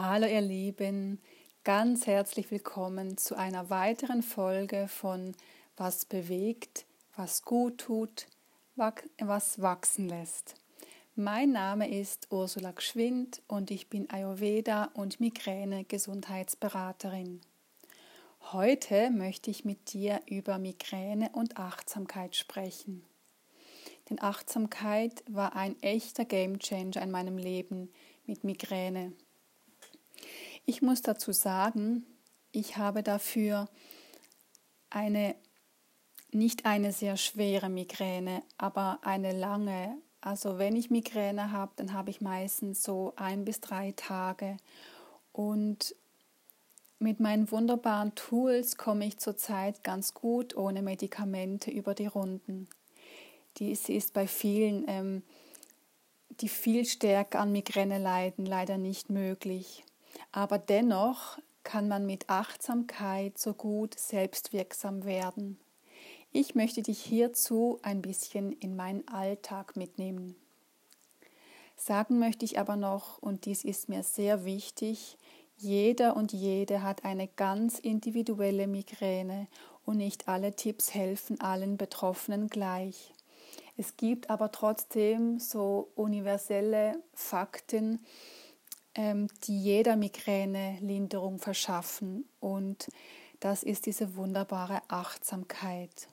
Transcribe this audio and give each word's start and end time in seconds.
Hallo 0.00 0.28
ihr 0.28 0.42
Lieben, 0.42 1.20
ganz 1.64 2.06
herzlich 2.06 2.52
willkommen 2.52 3.16
zu 3.18 3.34
einer 3.36 3.68
weiteren 3.68 4.22
Folge 4.22 4.86
von 4.86 5.34
Was 5.76 6.04
bewegt, 6.04 6.86
was 7.16 7.42
gut 7.42 7.78
tut, 7.78 8.28
was 8.76 9.60
wachsen 9.60 10.08
lässt. 10.08 10.54
Mein 11.16 11.50
Name 11.50 11.90
ist 11.90 12.28
Ursula 12.30 12.70
Gschwind 12.70 13.42
und 13.48 13.72
ich 13.72 13.88
bin 13.88 14.08
Ayurveda 14.08 14.84
und 14.94 15.18
Migräne 15.18 15.82
Gesundheitsberaterin. 15.82 17.40
Heute 18.52 19.10
möchte 19.10 19.50
ich 19.50 19.64
mit 19.64 19.94
dir 19.94 20.20
über 20.26 20.60
Migräne 20.60 21.30
und 21.32 21.56
Achtsamkeit 21.56 22.36
sprechen. 22.36 23.02
Denn 24.08 24.22
Achtsamkeit 24.22 25.24
war 25.28 25.56
ein 25.56 25.74
echter 25.82 26.24
Gamechanger 26.24 27.02
in 27.02 27.10
meinem 27.10 27.36
Leben 27.36 27.90
mit 28.26 28.44
Migräne. 28.44 29.12
Ich 30.68 30.82
muss 30.82 31.00
dazu 31.00 31.32
sagen, 31.32 32.04
ich 32.52 32.76
habe 32.76 33.02
dafür 33.02 33.70
eine 34.90 35.34
nicht 36.30 36.66
eine 36.66 36.92
sehr 36.92 37.16
schwere 37.16 37.70
Migräne, 37.70 38.42
aber 38.58 38.98
eine 39.00 39.32
lange. 39.32 39.96
Also 40.20 40.58
wenn 40.58 40.76
ich 40.76 40.90
Migräne 40.90 41.52
habe, 41.52 41.72
dann 41.76 41.94
habe 41.94 42.10
ich 42.10 42.20
meistens 42.20 42.82
so 42.82 43.14
ein 43.16 43.46
bis 43.46 43.62
drei 43.62 43.92
Tage. 43.92 44.58
Und 45.32 45.96
mit 46.98 47.18
meinen 47.18 47.50
wunderbaren 47.50 48.14
Tools 48.14 48.76
komme 48.76 49.06
ich 49.06 49.16
zurzeit 49.16 49.82
ganz 49.82 50.12
gut 50.12 50.54
ohne 50.54 50.82
Medikamente 50.82 51.70
über 51.70 51.94
die 51.94 52.08
Runden. 52.08 52.68
Dies 53.56 53.88
ist 53.88 54.12
bei 54.12 54.26
vielen, 54.26 54.84
ähm, 54.86 55.22
die 56.42 56.50
viel 56.50 56.84
stärker 56.84 57.40
an 57.40 57.52
Migräne 57.52 57.96
leiden, 57.96 58.44
leider 58.44 58.76
nicht 58.76 59.08
möglich. 59.08 59.82
Aber 60.32 60.58
dennoch 60.58 61.38
kann 61.62 61.88
man 61.88 62.06
mit 62.06 62.28
Achtsamkeit 62.28 63.38
so 63.38 63.54
gut 63.54 63.98
selbstwirksam 63.98 65.04
werden. 65.04 65.58
Ich 66.32 66.54
möchte 66.54 66.82
dich 66.82 67.00
hierzu 67.00 67.78
ein 67.82 68.02
bisschen 68.02 68.52
in 68.52 68.76
meinen 68.76 69.06
Alltag 69.08 69.76
mitnehmen. 69.76 70.36
Sagen 71.76 72.18
möchte 72.18 72.44
ich 72.44 72.58
aber 72.58 72.76
noch, 72.76 73.18
und 73.18 73.44
dies 73.44 73.64
ist 73.64 73.88
mir 73.88 74.02
sehr 74.02 74.44
wichtig, 74.44 75.16
jeder 75.56 76.16
und 76.16 76.32
jede 76.32 76.82
hat 76.82 77.04
eine 77.04 77.28
ganz 77.28 77.78
individuelle 77.78 78.66
Migräne 78.66 79.48
und 79.84 79.96
nicht 79.96 80.28
alle 80.28 80.54
Tipps 80.54 80.94
helfen 80.94 81.40
allen 81.40 81.76
Betroffenen 81.76 82.48
gleich. 82.48 83.12
Es 83.76 83.96
gibt 83.96 84.28
aber 84.28 84.52
trotzdem 84.52 85.38
so 85.38 85.88
universelle 85.94 87.02
Fakten, 87.14 88.04
die 88.98 89.62
jeder 89.62 89.96
Migräne 89.96 90.78
Linderung 90.80 91.38
verschaffen. 91.38 92.28
Und 92.40 92.88
das 93.40 93.62
ist 93.62 93.86
diese 93.86 94.16
wunderbare 94.16 94.82
Achtsamkeit. 94.88 96.08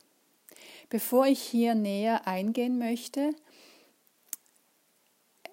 Bevor 0.90 1.26
ich 1.26 1.42
hier 1.42 1.76
näher 1.76 2.28
eingehen 2.28 2.78
möchte, 2.78 3.32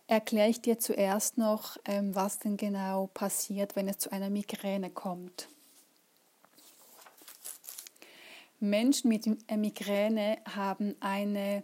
erkläre 0.07 0.51
ich 0.51 0.61
dir 0.61 0.79
zuerst 0.79 1.39
noch, 1.39 1.79
ähm, 1.87 2.15
was 2.15 2.39
denn 2.39 2.59
genau 2.59 3.09
passiert, 3.15 3.77
wenn 3.77 3.89
es 3.89 3.99
zu 3.99 4.13
einer 4.13 4.29
Migräne 4.29 4.91
kommt. 4.91 5.49
Menschen 8.61 9.09
mit 9.09 9.27
Migräne 9.51 10.39
haben 10.55 10.95
eine 11.01 11.63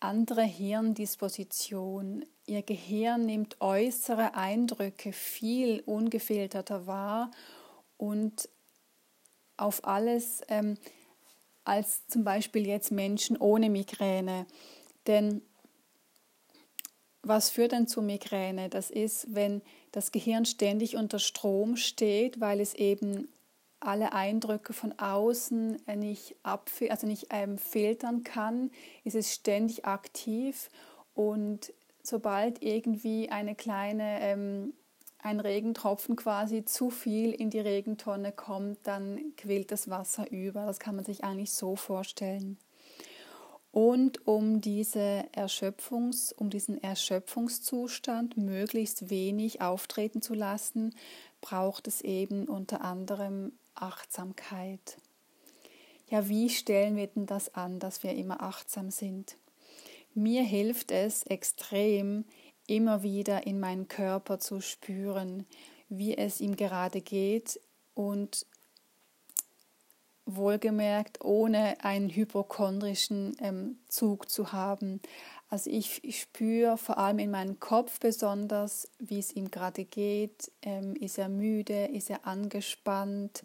andere 0.00 0.42
Hirndisposition. 0.42 2.24
Ihr 2.46 2.62
Gehirn 2.62 3.26
nimmt 3.26 3.60
äußere 3.60 4.34
Eindrücke 4.34 5.12
viel 5.12 5.82
ungefilterter 5.86 6.86
wahr 6.86 7.30
und 7.96 8.48
auf 9.56 9.84
alles 9.84 10.40
ähm, 10.48 10.78
als 11.64 12.06
zum 12.08 12.24
Beispiel 12.24 12.66
jetzt 12.66 12.90
Menschen 12.90 13.36
ohne 13.36 13.68
Migräne. 13.68 14.46
Denn 15.06 15.42
was 17.22 17.50
führt 17.50 17.72
denn 17.72 17.86
zu 17.86 18.00
Migräne? 18.00 18.70
Das 18.70 18.90
ist, 18.90 19.34
wenn 19.34 19.60
das 19.92 20.10
Gehirn 20.10 20.46
ständig 20.46 20.96
unter 20.96 21.18
Strom 21.18 21.76
steht, 21.76 22.40
weil 22.40 22.60
es 22.60 22.74
eben 22.74 23.28
alle 23.80 24.12
Eindrücke 24.12 24.72
von 24.72 24.98
außen 24.98 25.78
nicht, 25.96 26.36
also 26.42 27.06
nicht 27.06 27.26
ähm, 27.30 27.58
filtern 27.58 28.22
kann, 28.22 28.70
ist 29.04 29.16
es 29.16 29.32
ständig 29.32 29.86
aktiv 29.86 30.68
und 31.14 31.72
sobald 32.02 32.62
irgendwie 32.62 33.30
eine 33.30 33.54
kleine, 33.54 34.20
ähm, 34.20 34.74
ein 35.18 35.40
Regentropfen 35.40 36.16
quasi 36.16 36.64
zu 36.64 36.90
viel 36.90 37.32
in 37.32 37.50
die 37.50 37.60
Regentonne 37.60 38.32
kommt, 38.32 38.78
dann 38.84 39.34
quillt 39.36 39.70
das 39.70 39.90
Wasser 39.90 40.30
über. 40.30 40.66
Das 40.66 40.78
kann 40.78 40.96
man 40.96 41.04
sich 41.04 41.24
eigentlich 41.24 41.52
so 41.52 41.76
vorstellen. 41.76 42.58
Und 43.72 44.26
um, 44.26 44.60
diese 44.60 45.24
Erschöpfungs, 45.32 46.32
um 46.32 46.50
diesen 46.50 46.82
Erschöpfungszustand 46.82 48.36
möglichst 48.36 49.10
wenig 49.10 49.60
auftreten 49.60 50.22
zu 50.22 50.34
lassen, 50.34 50.94
braucht 51.40 51.86
es 51.86 52.00
eben 52.00 52.48
unter 52.48 52.80
anderem 52.82 53.52
Achtsamkeit. 53.74 54.98
Ja, 56.08 56.28
wie 56.28 56.50
stellen 56.50 56.96
wir 56.96 57.06
denn 57.06 57.26
das 57.26 57.54
an, 57.54 57.78
dass 57.78 58.02
wir 58.02 58.14
immer 58.14 58.42
achtsam 58.42 58.90
sind? 58.90 59.36
Mir 60.14 60.42
hilft 60.42 60.90
es 60.90 61.22
extrem, 61.22 62.24
immer 62.66 63.02
wieder 63.02 63.46
in 63.46 63.60
meinen 63.60 63.88
Körper 63.88 64.38
zu 64.40 64.60
spüren, 64.60 65.46
wie 65.88 66.16
es 66.16 66.40
ihm 66.40 66.56
gerade 66.56 67.00
geht 67.00 67.60
und 67.94 68.46
wohlgemerkt 70.26 71.24
ohne 71.24 71.82
einen 71.84 72.10
hypochondrischen 72.10 73.36
ähm, 73.40 73.78
Zug 73.88 74.28
zu 74.30 74.52
haben. 74.52 75.00
Also 75.50 75.68
ich, 75.68 76.02
ich, 76.04 76.20
spüre 76.20 76.78
vor 76.78 76.98
allem 76.98 77.18
in 77.18 77.32
meinem 77.32 77.58
Kopf 77.58 77.98
besonders, 77.98 78.88
wie 79.00 79.18
es 79.18 79.34
ihm 79.34 79.50
gerade 79.50 79.84
geht. 79.84 80.52
Ähm, 80.62 80.94
ist 80.94 81.18
er 81.18 81.28
müde? 81.28 81.86
Ist 81.86 82.08
er 82.08 82.24
angespannt? 82.24 83.42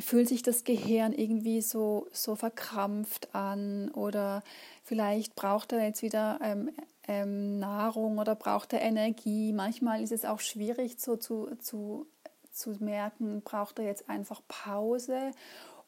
Fühlt 0.00 0.28
sich 0.28 0.42
das 0.42 0.64
Gehirn 0.64 1.12
irgendwie 1.12 1.60
so, 1.60 2.08
so 2.10 2.34
verkrampft 2.34 3.32
an? 3.32 3.92
Oder 3.92 4.42
vielleicht 4.82 5.36
braucht 5.36 5.70
er 5.70 5.84
jetzt 5.84 6.02
wieder 6.02 6.40
ähm, 6.42 6.72
ähm, 7.06 7.60
Nahrung 7.60 8.18
oder 8.18 8.34
braucht 8.34 8.72
er 8.72 8.82
Energie? 8.82 9.52
Manchmal 9.52 10.02
ist 10.02 10.12
es 10.12 10.24
auch 10.24 10.40
schwierig 10.40 10.98
so 10.98 11.14
zu, 11.14 11.54
zu, 11.60 12.06
zu 12.50 12.70
merken, 12.80 13.42
braucht 13.42 13.78
er 13.78 13.84
jetzt 13.84 14.08
einfach 14.08 14.42
Pause 14.48 15.30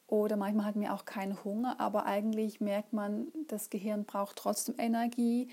oder 0.07 0.37
manchmal 0.37 0.65
hat 0.65 0.75
man 0.75 0.89
auch 0.89 1.05
keinen 1.05 1.43
Hunger, 1.43 1.79
aber 1.79 2.05
eigentlich 2.05 2.61
merkt 2.61 2.93
man, 2.93 3.27
das 3.47 3.69
Gehirn 3.69 4.05
braucht 4.05 4.37
trotzdem 4.37 4.75
Energie, 4.77 5.49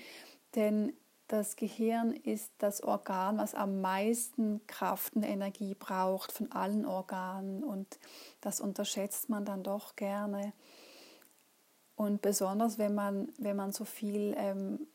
denn 0.55 0.93
das 1.27 1.55
Gehirn 1.55 2.11
ist 2.11 2.51
das 2.59 2.83
Organ, 2.83 3.37
was 3.37 3.55
am 3.55 3.81
meisten 3.81 4.65
Kraft 4.67 5.15
und 5.15 5.23
Energie 5.23 5.73
braucht 5.73 6.31
von 6.31 6.51
allen 6.51 6.85
Organen 6.85 7.63
und 7.63 7.87
das 8.41 8.59
unterschätzt 8.59 9.29
man 9.29 9.45
dann 9.45 9.63
doch 9.63 9.95
gerne. 9.95 10.53
Und 11.95 12.21
besonders 12.21 12.77
wenn 12.77 12.93
man, 12.93 13.29
wenn 13.39 13.55
man 13.55 13.71
so 13.71 13.85
viel 13.85 14.35
ähm, 14.37 14.87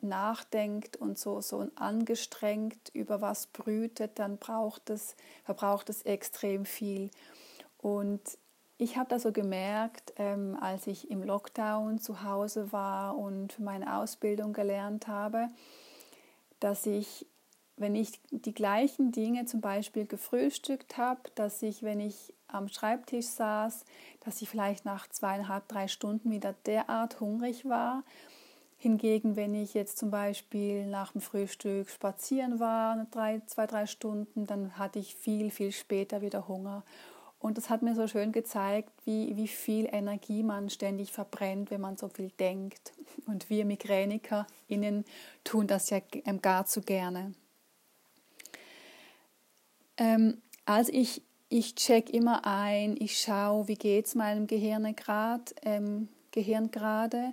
nachdenkt 0.00 0.96
und 0.96 1.18
so, 1.18 1.40
so 1.40 1.66
angestrengt 1.74 2.90
über 2.92 3.20
was 3.20 3.46
brütet, 3.48 4.18
dann 4.18 4.38
braucht 4.38 4.90
es, 4.90 5.16
verbraucht 5.44 5.90
es 5.90 6.02
extrem 6.02 6.64
viel. 6.64 7.10
Und 7.78 8.20
ich 8.78 8.96
habe 8.96 9.08
da 9.08 9.18
so 9.18 9.32
gemerkt, 9.32 10.14
ähm, 10.16 10.56
als 10.60 10.86
ich 10.86 11.10
im 11.10 11.24
Lockdown 11.24 11.98
zu 11.98 12.22
Hause 12.22 12.72
war 12.72 13.18
und 13.18 13.58
meine 13.58 13.96
Ausbildung 13.96 14.52
gelernt 14.52 15.08
habe, 15.08 15.48
dass 16.60 16.86
ich, 16.86 17.26
wenn 17.76 17.96
ich 17.96 18.20
die 18.30 18.54
gleichen 18.54 19.10
Dinge 19.10 19.46
zum 19.46 19.60
Beispiel 19.60 20.06
gefrühstückt 20.06 20.96
habe, 20.96 21.20
dass 21.34 21.60
ich, 21.62 21.82
wenn 21.82 21.98
ich 21.98 22.32
am 22.46 22.68
Schreibtisch 22.68 23.26
saß, 23.26 23.84
dass 24.20 24.40
ich 24.42 24.48
vielleicht 24.48 24.84
nach 24.84 25.08
zweieinhalb, 25.08 25.66
drei 25.68 25.88
Stunden 25.88 26.30
wieder 26.30 26.54
derart 26.64 27.20
hungrig 27.20 27.68
war. 27.68 28.04
Hingegen, 28.78 29.34
wenn 29.34 29.54
ich 29.54 29.74
jetzt 29.74 29.98
zum 29.98 30.12
Beispiel 30.12 30.86
nach 30.86 31.12
dem 31.12 31.20
Frühstück 31.20 31.90
spazieren 31.90 32.60
war, 32.60 33.06
drei, 33.10 33.42
zwei, 33.46 33.66
drei 33.66 33.86
Stunden, 33.86 34.46
dann 34.46 34.78
hatte 34.78 35.00
ich 35.00 35.16
viel, 35.16 35.50
viel 35.50 35.72
später 35.72 36.22
wieder 36.22 36.46
Hunger. 36.46 36.84
Und 37.40 37.56
das 37.56 37.70
hat 37.70 37.82
mir 37.82 37.94
so 37.94 38.08
schön 38.08 38.32
gezeigt, 38.32 38.90
wie, 39.04 39.36
wie 39.36 39.46
viel 39.46 39.88
Energie 39.92 40.42
man 40.42 40.70
ständig 40.70 41.12
verbrennt, 41.12 41.70
wenn 41.70 41.80
man 41.80 41.96
so 41.96 42.08
viel 42.08 42.30
denkt. 42.38 42.92
Und 43.26 43.48
wir 43.48 43.64
MigränikerInnen 43.64 45.04
tun 45.44 45.66
das 45.68 45.90
ja 45.90 46.00
ähm, 46.24 46.42
gar 46.42 46.66
zu 46.66 46.80
gerne. 46.80 47.32
Ähm, 49.98 50.42
also 50.64 50.92
ich, 50.92 51.22
ich 51.48 51.76
check 51.76 52.10
immer 52.10 52.44
ein, 52.44 52.96
ich 52.98 53.20
schaue, 53.20 53.68
wie 53.68 53.76
geht 53.76 54.06
es 54.06 54.14
meinem 54.16 54.46
Gehirn 54.48 54.94
ähm, 55.62 56.08
Gehirn 56.32 56.70
gerade. 56.70 57.32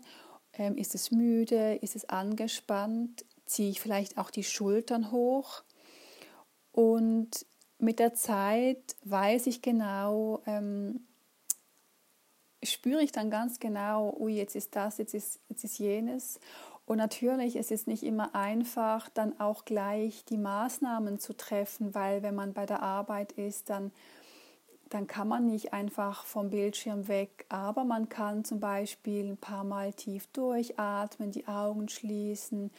Ähm, 0.54 0.78
ist 0.78 0.94
es 0.96 1.12
müde? 1.12 1.76
Ist 1.82 1.96
es 1.96 2.08
angespannt? 2.08 3.26
Ziehe 3.46 3.70
ich 3.72 3.82
vielleicht 3.82 4.18
auch 4.18 4.30
die 4.30 4.44
Schultern 4.44 5.12
hoch? 5.12 5.64
Und 6.72 7.46
mit 7.80 8.00
der 8.00 8.14
Zeit 8.14 8.96
weiß 9.04 9.48
ich 9.48 9.62
genau, 9.62 10.42
ähm, 10.46 11.06
spüre 12.64 13.04
ich 13.04 13.12
dann 13.12 13.30
ganz 13.30 13.60
genau, 13.60 14.16
ui, 14.20 14.34
jetzt 14.34 14.56
ist 14.56 14.76
das, 14.76 14.98
jetzt 14.98 15.14
ist, 15.14 15.40
jetzt 15.50 15.64
ist 15.64 15.78
jenes. 15.78 16.40
Und 16.86 16.98
natürlich 16.98 17.56
ist 17.56 17.72
es 17.72 17.88
nicht 17.88 18.04
immer 18.04 18.36
einfach, 18.36 19.10
dann 19.10 19.40
auch 19.40 19.66
gleich 19.66 20.24
die 20.26 20.38
Maßnahmen 20.38 21.20
zu 21.20 21.36
treffen, 21.36 21.96
weil 21.96 22.22
wenn 22.22 22.36
man 22.36 22.54
bei 22.54 22.66
der 22.66 22.84
Arbeit 22.84 23.32
ist, 23.34 23.70
dann, 23.70 23.92
dann 24.90 25.08
kann 25.08 25.28
man 25.28 25.48
nicht 25.48 25.74
einfach 25.74 26.26
vom 26.26 26.52
Bildschirm 26.52 27.08
weg, 27.08 27.46
aber 27.50 27.86
man 27.86 28.08
kann 28.08 28.46
zum 28.46 28.60
Beispiel 28.60 29.32
ein 29.32 29.38
paar 29.38 29.64
Mal 29.64 29.94
tief 29.94 30.28
durchatmen, 30.28 31.32
die 31.32 31.48
Augen 31.48 31.90
schließen 31.90 32.72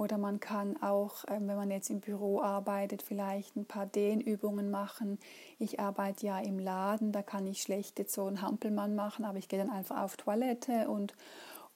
oder 0.00 0.16
man 0.16 0.40
kann 0.40 0.82
auch, 0.82 1.26
ähm, 1.28 1.46
wenn 1.46 1.56
man 1.56 1.70
jetzt 1.70 1.90
im 1.90 2.00
Büro 2.00 2.40
arbeitet, 2.40 3.02
vielleicht 3.02 3.54
ein 3.54 3.66
paar 3.66 3.84
Dehnübungen 3.84 4.70
machen. 4.70 5.18
Ich 5.58 5.78
arbeite 5.78 6.24
ja 6.24 6.38
im 6.38 6.58
Laden, 6.58 7.12
da 7.12 7.20
kann 7.20 7.46
ich 7.46 7.60
schlecht 7.60 7.98
jetzt 7.98 8.14
so 8.14 8.24
einen 8.24 8.40
Hampelmann 8.40 8.94
machen, 8.94 9.26
aber 9.26 9.36
ich 9.36 9.48
gehe 9.48 9.58
dann 9.58 9.68
einfach 9.68 10.00
auf 10.00 10.16
Toilette 10.16 10.88
und, 10.88 11.12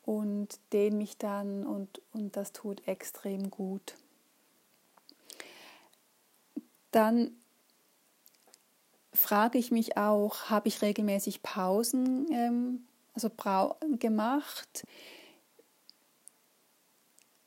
und 0.06 0.58
dehne 0.72 0.96
mich 0.96 1.18
dann 1.18 1.66
und, 1.66 2.00
und 2.14 2.34
das 2.34 2.52
tut 2.52 2.88
extrem 2.88 3.50
gut. 3.50 3.94
Dann 6.92 7.30
frage 9.12 9.58
ich 9.58 9.70
mich 9.70 9.98
auch, 9.98 10.44
habe 10.48 10.68
ich 10.68 10.80
regelmäßig 10.80 11.42
Pausen 11.42 12.26
ähm, 12.32 12.86
also 13.12 13.30
gemacht? 13.98 14.84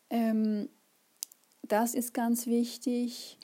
Ähm, 0.10 0.70
das 1.64 1.94
ist 1.94 2.14
ganz 2.14 2.48
wichtig. 2.48 3.38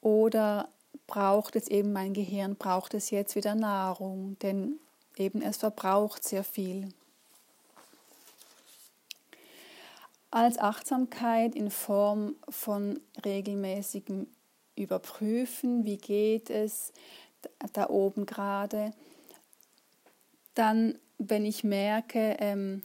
Oder 0.00 0.68
braucht 1.06 1.56
es 1.56 1.68
eben 1.68 1.92
mein 1.92 2.12
Gehirn, 2.12 2.56
braucht 2.56 2.94
es 2.94 3.10
jetzt 3.10 3.36
wieder 3.36 3.54
Nahrung, 3.54 4.38
denn 4.40 4.78
eben 5.16 5.42
es 5.42 5.56
verbraucht 5.58 6.24
sehr 6.24 6.44
viel. 6.44 6.88
Als 10.30 10.58
Achtsamkeit 10.58 11.54
in 11.54 11.70
Form 11.70 12.34
von 12.48 13.00
regelmäßigem 13.24 14.26
Überprüfen, 14.76 15.84
wie 15.84 15.96
geht 15.96 16.50
es 16.50 16.92
da 17.72 17.88
oben 17.88 18.26
gerade. 18.26 18.92
Dann, 20.54 20.98
wenn 21.18 21.44
ich 21.44 21.62
merke, 21.62 22.36
ähm, 22.40 22.82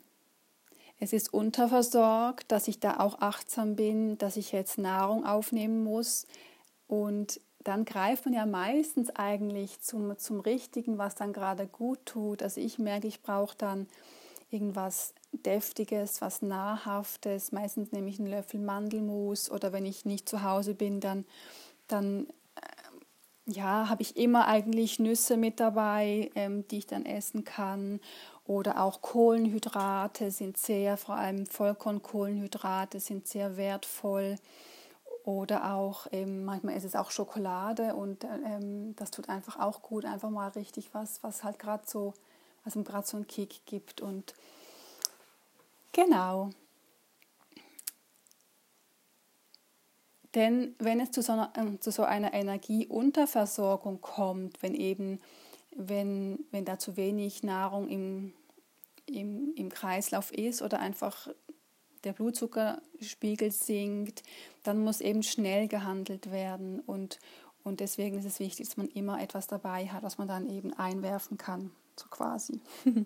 es 0.99 1.13
ist 1.13 1.33
unterversorgt, 1.33 2.51
dass 2.51 2.67
ich 2.67 2.79
da 2.79 2.99
auch 2.99 3.21
achtsam 3.21 3.75
bin, 3.75 4.17
dass 4.17 4.35
ich 4.37 4.51
jetzt 4.51 4.77
Nahrung 4.77 5.25
aufnehmen 5.25 5.83
muss. 5.83 6.27
Und 6.87 7.39
dann 7.63 7.85
greift 7.85 8.25
man 8.25 8.33
ja 8.33 8.45
meistens 8.45 9.09
eigentlich 9.15 9.79
zum, 9.81 10.17
zum 10.17 10.39
Richtigen, 10.39 10.97
was 10.97 11.15
dann 11.15 11.33
gerade 11.33 11.67
gut 11.67 12.05
tut. 12.05 12.43
Also 12.43 12.59
ich 12.59 12.79
merke, 12.79 13.07
ich 13.07 13.21
brauche 13.21 13.55
dann 13.57 13.87
irgendwas 14.51 15.13
Deftiges, 15.31 16.21
was 16.21 16.41
Nahrhaftes. 16.41 17.51
Meistens 17.51 17.91
nehme 17.91 18.09
ich 18.09 18.19
einen 18.19 18.29
Löffel 18.29 18.59
Mandelmus 18.59 19.49
oder 19.49 19.71
wenn 19.71 19.85
ich 19.85 20.05
nicht 20.05 20.27
zu 20.27 20.43
Hause 20.43 20.73
bin, 20.73 20.99
dann, 20.99 21.25
dann 21.87 22.27
äh, 22.55 23.51
ja, 23.51 23.89
habe 23.89 24.01
ich 24.01 24.17
immer 24.17 24.47
eigentlich 24.47 24.99
Nüsse 24.99 25.37
mit 25.37 25.59
dabei, 25.59 26.31
ähm, 26.35 26.67
die 26.67 26.79
ich 26.79 26.87
dann 26.87 27.05
essen 27.05 27.43
kann. 27.43 27.99
Oder 28.49 28.81
auch 28.81 29.03
Kohlenhydrate 29.03 30.31
sind 30.31 30.57
sehr, 30.57 30.97
vor 30.97 31.13
allem 31.13 31.45
Vollkornkohlenhydrate 31.45 32.99
sind 32.99 33.27
sehr 33.27 33.57
wertvoll. 33.57 34.37
Oder 35.23 35.75
auch 35.75 36.07
ähm, 36.11 36.45
manchmal 36.45 36.75
ist 36.75 36.83
es 36.83 36.95
auch 36.95 37.11
Schokolade 37.11 37.93
und 37.93 38.23
ähm, 38.23 38.95
das 38.95 39.11
tut 39.11 39.29
einfach 39.29 39.59
auch 39.59 39.83
gut, 39.83 40.03
einfach 40.03 40.31
mal 40.31 40.47
richtig 40.47 40.89
was, 40.95 41.21
was 41.21 41.43
halt 41.43 41.59
gerade 41.59 41.83
so, 41.85 42.15
was 42.63 42.75
ihm 42.75 42.83
gerade 42.83 43.05
so 43.05 43.17
einen 43.17 43.27
Kick 43.27 43.67
gibt. 43.67 44.01
Und 44.01 44.33
genau. 45.91 46.49
Denn 50.33 50.73
wenn 50.79 50.99
es 50.99 51.11
zu 51.11 51.21
so 51.21 51.33
einer, 51.33 51.53
äh, 51.55 51.79
zu 51.79 51.91
so 51.91 52.01
einer 52.01 52.33
Energieunterversorgung 52.33 54.01
kommt, 54.01 54.63
wenn 54.63 54.73
eben 54.73 55.19
wenn, 55.75 56.45
wenn 56.51 56.65
da 56.65 56.79
zu 56.79 56.97
wenig 56.97 57.43
Nahrung 57.43 57.87
im, 57.87 58.33
im, 59.09 59.53
im 59.55 59.69
Kreislauf 59.69 60.31
ist 60.31 60.61
oder 60.61 60.79
einfach 60.79 61.27
der 62.03 62.13
Blutzuckerspiegel 62.13 63.51
sinkt, 63.51 64.23
dann 64.63 64.79
muss 64.79 65.01
eben 65.01 65.23
schnell 65.23 65.67
gehandelt 65.67 66.31
werden. 66.31 66.79
Und, 66.79 67.19
und 67.63 67.79
deswegen 67.79 68.17
ist 68.17 68.25
es 68.25 68.39
wichtig, 68.39 68.67
dass 68.67 68.77
man 68.77 68.87
immer 68.87 69.21
etwas 69.21 69.47
dabei 69.47 69.87
hat, 69.87 70.03
was 70.03 70.17
man 70.17 70.27
dann 70.27 70.49
eben 70.49 70.73
einwerfen 70.73 71.37
kann, 71.37 71.71
so 71.95 72.07
quasi. 72.09 72.61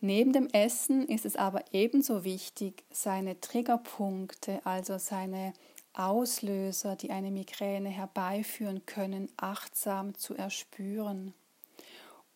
Neben 0.00 0.32
dem 0.32 0.48
Essen 0.48 1.08
ist 1.08 1.24
es 1.24 1.36
aber 1.36 1.64
ebenso 1.72 2.22
wichtig, 2.22 2.84
seine 2.90 3.40
Triggerpunkte, 3.40 4.60
also 4.64 4.98
seine 4.98 5.54
Auslöser, 5.94 6.96
die 6.96 7.10
eine 7.10 7.30
Migräne 7.30 7.88
herbeiführen 7.88 8.84
können, 8.84 9.30
achtsam 9.38 10.14
zu 10.14 10.34
erspüren. 10.34 11.32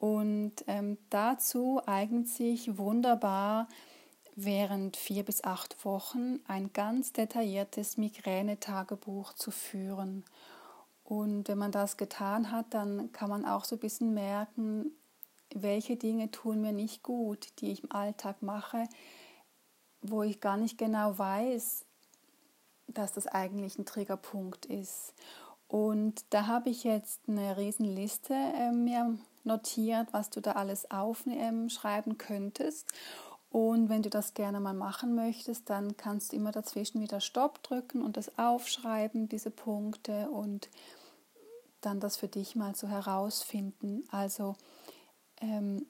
Und 0.00 0.64
ähm, 0.66 0.96
dazu 1.10 1.82
eignet 1.84 2.26
sich 2.26 2.78
wunderbar 2.78 3.68
während 4.34 4.96
vier 4.96 5.24
bis 5.24 5.44
acht 5.44 5.84
Wochen 5.84 6.40
ein 6.48 6.72
ganz 6.72 7.12
detailliertes 7.12 7.98
Migränetagebuch 7.98 9.34
zu 9.34 9.50
führen. 9.50 10.24
Und 11.04 11.48
wenn 11.48 11.58
man 11.58 11.70
das 11.70 11.98
getan 11.98 12.50
hat, 12.50 12.72
dann 12.72 13.12
kann 13.12 13.28
man 13.28 13.44
auch 13.44 13.66
so 13.66 13.76
ein 13.76 13.80
bisschen 13.80 14.14
merken, 14.14 14.90
welche 15.54 15.96
Dinge 15.96 16.30
tun 16.30 16.62
mir 16.62 16.72
nicht 16.72 17.02
gut, 17.02 17.48
die 17.58 17.70
ich 17.72 17.82
im 17.84 17.92
Alltag 17.92 18.40
mache, 18.40 18.84
wo 20.00 20.22
ich 20.22 20.40
gar 20.40 20.56
nicht 20.56 20.78
genau 20.78 21.18
weiß, 21.18 21.84
dass 22.86 23.12
das 23.12 23.26
eigentlich 23.26 23.78
ein 23.78 23.84
Triggerpunkt 23.84 24.64
ist. 24.64 25.12
Und 25.68 26.24
da 26.30 26.46
habe 26.46 26.70
ich 26.70 26.84
jetzt 26.84 27.20
eine 27.28 27.58
Riesenliste 27.58 28.34
äh, 28.34 28.72
mir 28.72 29.18
notiert, 29.44 30.08
was 30.12 30.30
du 30.30 30.40
da 30.40 30.52
alles 30.52 30.90
aufschreiben 30.90 32.18
könntest. 32.18 32.86
Und 33.50 33.88
wenn 33.88 34.02
du 34.02 34.10
das 34.10 34.34
gerne 34.34 34.60
mal 34.60 34.74
machen 34.74 35.14
möchtest, 35.14 35.68
dann 35.70 35.96
kannst 35.96 36.32
du 36.32 36.36
immer 36.36 36.52
dazwischen 36.52 37.00
wieder 37.00 37.20
Stopp 37.20 37.62
drücken 37.64 38.02
und 38.02 38.16
das 38.16 38.38
aufschreiben, 38.38 39.28
diese 39.28 39.50
Punkte 39.50 40.30
und 40.30 40.68
dann 41.80 41.98
das 41.98 42.16
für 42.16 42.28
dich 42.28 42.54
mal 42.54 42.76
so 42.76 42.86
herausfinden. 42.86 44.04
Also 44.12 44.54
ähm, 45.40 45.86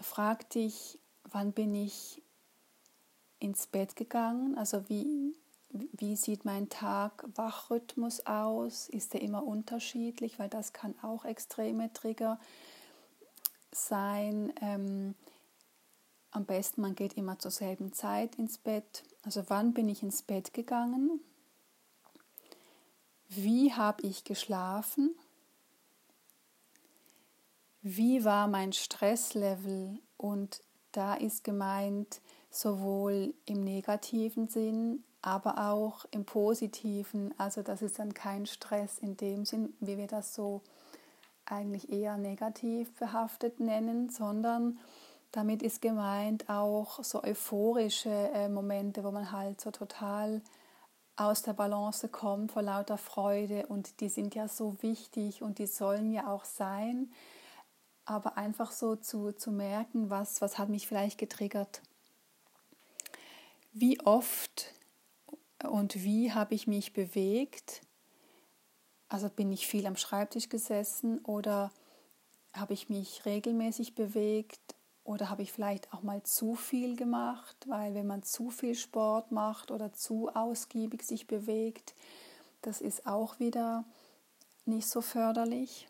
frag 0.00 0.50
dich, 0.50 0.98
wann 1.30 1.52
bin 1.52 1.74
ich 1.74 2.22
ins 3.38 3.68
Bett 3.68 3.94
gegangen? 3.94 4.58
Also 4.58 4.88
wie, 4.88 5.36
wie 5.70 6.16
sieht 6.16 6.44
mein 6.44 6.68
Tag-Wachrhythmus 6.70 8.26
aus? 8.26 8.88
Ist 8.88 9.14
der 9.14 9.22
immer 9.22 9.44
unterschiedlich? 9.44 10.40
Weil 10.40 10.48
das 10.48 10.72
kann 10.72 10.94
auch 11.02 11.24
extreme 11.24 11.92
Trigger 11.92 12.40
sein. 12.40 12.75
Ähm, 13.72 15.14
am 16.30 16.44
besten, 16.44 16.80
man 16.82 16.94
geht 16.94 17.14
immer 17.14 17.38
zur 17.38 17.50
selben 17.50 17.92
Zeit 17.92 18.36
ins 18.36 18.58
Bett. 18.58 19.04
Also 19.22 19.44
wann 19.48 19.72
bin 19.72 19.88
ich 19.88 20.02
ins 20.02 20.22
Bett 20.22 20.52
gegangen? 20.52 21.20
Wie 23.28 23.72
habe 23.72 24.02
ich 24.02 24.24
geschlafen? 24.24 25.14
Wie 27.82 28.24
war 28.24 28.48
mein 28.48 28.72
Stresslevel? 28.72 29.98
Und 30.16 30.62
da 30.92 31.14
ist 31.14 31.44
gemeint 31.44 32.20
sowohl 32.50 33.34
im 33.44 33.62
negativen 33.62 34.48
Sinn, 34.48 35.04
aber 35.22 35.70
auch 35.70 36.04
im 36.10 36.24
positiven. 36.24 37.34
Also 37.38 37.62
das 37.62 37.82
ist 37.82 37.98
dann 37.98 38.14
kein 38.14 38.46
Stress 38.46 38.98
in 38.98 39.16
dem 39.16 39.44
Sinn, 39.44 39.74
wie 39.80 39.98
wir 39.98 40.06
das 40.06 40.34
so 40.34 40.62
eigentlich 41.46 41.90
eher 41.90 42.16
negativ 42.16 42.92
behaftet 42.94 43.60
nennen, 43.60 44.08
sondern 44.08 44.78
damit 45.32 45.62
ist 45.62 45.82
gemeint 45.82 46.48
auch 46.48 47.02
so 47.04 47.22
euphorische 47.22 48.10
äh, 48.10 48.48
Momente, 48.48 49.04
wo 49.04 49.10
man 49.10 49.32
halt 49.32 49.60
so 49.60 49.70
total 49.70 50.42
aus 51.16 51.42
der 51.42 51.54
Balance 51.54 52.08
kommt 52.08 52.52
vor 52.52 52.62
lauter 52.62 52.98
Freude 52.98 53.66
und 53.66 54.00
die 54.00 54.08
sind 54.08 54.34
ja 54.34 54.48
so 54.48 54.76
wichtig 54.82 55.42
und 55.42 55.58
die 55.58 55.66
sollen 55.66 56.12
ja 56.12 56.32
auch 56.32 56.44
sein, 56.44 57.10
aber 58.04 58.36
einfach 58.36 58.70
so 58.70 58.96
zu, 58.96 59.32
zu 59.32 59.50
merken, 59.50 60.10
was, 60.10 60.40
was 60.40 60.58
hat 60.58 60.68
mich 60.68 60.86
vielleicht 60.86 61.18
getriggert. 61.18 61.82
Wie 63.72 64.00
oft 64.00 64.72
und 65.64 66.02
wie 66.02 66.32
habe 66.32 66.54
ich 66.54 66.66
mich 66.66 66.92
bewegt 66.92 67.82
also 69.08 69.28
bin 69.28 69.52
ich 69.52 69.66
viel 69.66 69.86
am 69.86 69.96
Schreibtisch 69.96 70.48
gesessen 70.48 71.18
oder 71.20 71.70
habe 72.52 72.74
ich 72.74 72.88
mich 72.88 73.24
regelmäßig 73.24 73.94
bewegt 73.94 74.74
oder 75.04 75.30
habe 75.30 75.42
ich 75.42 75.52
vielleicht 75.52 75.92
auch 75.92 76.02
mal 76.02 76.22
zu 76.24 76.56
viel 76.56 76.96
gemacht, 76.96 77.56
weil 77.66 77.94
wenn 77.94 78.06
man 78.06 78.22
zu 78.22 78.50
viel 78.50 78.74
Sport 78.74 79.30
macht 79.30 79.70
oder 79.70 79.92
zu 79.92 80.28
ausgiebig 80.34 81.02
sich 81.02 81.26
bewegt, 81.26 81.94
Das 82.66 82.80
ist 82.80 83.06
auch 83.06 83.38
wieder 83.38 83.84
nicht 84.64 84.88
so 84.88 85.00
förderlich. 85.00 85.86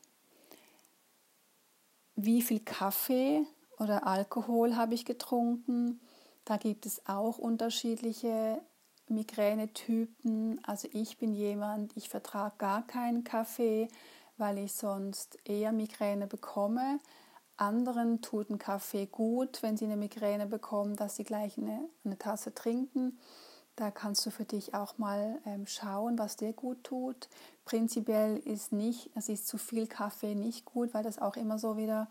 Wie 2.17 2.43
viel 2.43 2.61
Kaffee 2.61 3.47
oder 3.79 4.07
Alkohol 4.07 4.77
habe 4.77 4.93
ich 4.93 5.07
getrunken? 5.07 6.01
Da 6.45 6.59
gibt 6.59 6.85
es 6.85 7.01
auch 7.07 7.39
unterschiedliche 7.39 8.61
Migränetypen. 9.09 10.61
Also 10.65 10.89
ich 10.93 11.19
bin 11.19 11.35
jemand, 11.35 11.97
ich 11.97 12.09
vertrage 12.09 12.55
gar 12.59 12.87
keinen 12.87 13.25
Kaffee, 13.25 13.89
weil 14.37 14.59
ich 14.59 14.73
sonst 14.73 15.39
eher 15.45 15.73
Migräne 15.73 16.27
bekomme. 16.27 17.01
Anderen 17.57 18.21
tut 18.21 18.51
ein 18.51 18.59
Kaffee 18.59 19.07
gut, 19.07 19.63
wenn 19.63 19.77
sie 19.77 19.87
eine 19.87 19.97
Migräne 19.97 20.47
bekommen, 20.47 20.97
dass 20.97 21.17
sie 21.17 21.25
gleich 21.25 21.57
eine, 21.57 21.89
eine 22.05 22.19
Tasse 22.19 22.55
trinken. 22.55 23.19
Da 23.77 23.91
kannst 23.91 24.25
du 24.25 24.31
für 24.31 24.45
dich 24.45 24.75
auch 24.75 24.99
mal 24.99 25.39
ähm, 25.45 25.67
schauen, 25.67 26.19
was 26.19 26.37
dir 26.37 26.53
gut 26.53 26.83
tut. 26.85 27.29
Prinzipiell 27.65 28.39
ist 28.39 28.73
nicht, 28.73 29.11
es 29.15 29.29
ist 29.29 29.47
zu 29.47 29.59
viel 29.59 29.87
Kaffee 29.87 30.35
nicht 30.35 30.65
gut, 30.65 30.95
weil 30.95 31.03
das 31.03 31.19
auch 31.19 31.37
immer 31.37 31.59
so 31.59 31.77
wieder 31.77 32.09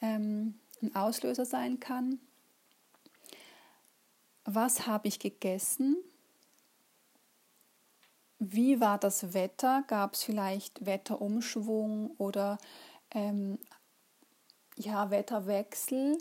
ähm, 0.00 0.58
ein 0.82 0.94
Auslöser 0.94 1.44
sein 1.44 1.80
kann. 1.80 2.20
Was 4.44 4.86
habe 4.86 5.08
ich 5.08 5.18
gegessen? 5.18 5.96
Wie 8.38 8.80
war 8.80 8.98
das 8.98 9.32
Wetter? 9.34 9.84
Gab 9.86 10.14
es 10.14 10.24
vielleicht 10.24 10.84
Wetterumschwung 10.86 12.10
oder 12.18 12.58
ähm, 13.12 13.58
ja, 14.76 15.10
Wetterwechsel? 15.10 16.18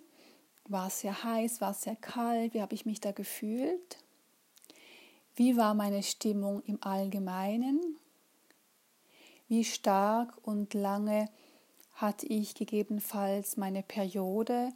War 0.67 0.87
es 0.87 1.01
sehr 1.01 1.23
heiß, 1.23 1.59
war 1.61 1.71
es 1.71 1.81
sehr 1.81 1.95
kalt? 1.95 2.53
Wie 2.53 2.61
habe 2.61 2.75
ich 2.75 2.85
mich 2.85 3.01
da 3.01 3.11
gefühlt? 3.11 3.97
Wie 5.35 5.57
war 5.57 5.73
meine 5.73 6.03
Stimmung 6.03 6.61
im 6.63 6.81
Allgemeinen? 6.81 7.97
Wie 9.47 9.63
stark 9.63 10.37
und 10.43 10.73
lange 10.73 11.29
hatte 11.93 12.25
ich 12.27 12.55
gegebenenfalls 12.55 13.57
meine 13.57 13.83
Periode? 13.83 14.69